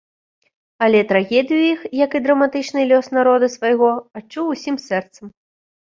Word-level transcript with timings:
Але 0.85 0.99
трагедыю 1.11 1.61
іх, 1.73 1.83
як 1.99 2.11
і 2.19 2.23
драматычны 2.27 2.81
лёс 2.93 3.13
народа 3.19 3.45
свайго, 3.59 3.91
адчуў 4.21 4.45
усім 4.55 4.75
сэрцам. 4.87 5.25